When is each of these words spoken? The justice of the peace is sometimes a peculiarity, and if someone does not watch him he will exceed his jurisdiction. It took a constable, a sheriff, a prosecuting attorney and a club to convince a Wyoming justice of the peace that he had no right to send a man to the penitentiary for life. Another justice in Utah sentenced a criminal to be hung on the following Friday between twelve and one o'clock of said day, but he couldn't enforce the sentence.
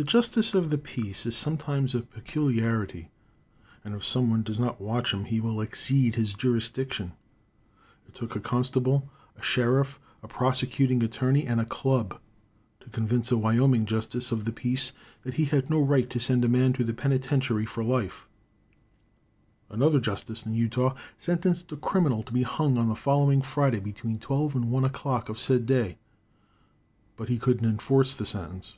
The 0.00 0.04
justice 0.04 0.54
of 0.54 0.70
the 0.70 0.78
peace 0.78 1.26
is 1.26 1.36
sometimes 1.36 1.92
a 1.92 2.02
peculiarity, 2.02 3.10
and 3.82 3.96
if 3.96 4.04
someone 4.04 4.44
does 4.44 4.60
not 4.60 4.80
watch 4.80 5.12
him 5.12 5.24
he 5.24 5.40
will 5.40 5.60
exceed 5.60 6.14
his 6.14 6.34
jurisdiction. 6.34 7.14
It 8.06 8.14
took 8.14 8.36
a 8.36 8.40
constable, 8.40 9.10
a 9.36 9.42
sheriff, 9.42 9.98
a 10.22 10.28
prosecuting 10.28 11.02
attorney 11.02 11.48
and 11.48 11.60
a 11.60 11.64
club 11.64 12.20
to 12.78 12.88
convince 12.90 13.32
a 13.32 13.36
Wyoming 13.36 13.86
justice 13.86 14.30
of 14.30 14.44
the 14.44 14.52
peace 14.52 14.92
that 15.24 15.34
he 15.34 15.46
had 15.46 15.68
no 15.68 15.80
right 15.80 16.08
to 16.10 16.20
send 16.20 16.44
a 16.44 16.48
man 16.48 16.72
to 16.74 16.84
the 16.84 16.94
penitentiary 16.94 17.66
for 17.66 17.82
life. 17.82 18.28
Another 19.68 19.98
justice 19.98 20.46
in 20.46 20.54
Utah 20.54 20.94
sentenced 21.16 21.72
a 21.72 21.76
criminal 21.76 22.22
to 22.22 22.32
be 22.32 22.44
hung 22.44 22.78
on 22.78 22.86
the 22.88 22.94
following 22.94 23.42
Friday 23.42 23.80
between 23.80 24.20
twelve 24.20 24.54
and 24.54 24.70
one 24.70 24.84
o'clock 24.84 25.28
of 25.28 25.40
said 25.40 25.66
day, 25.66 25.98
but 27.16 27.28
he 27.28 27.36
couldn't 27.36 27.68
enforce 27.68 28.16
the 28.16 28.24
sentence. 28.24 28.76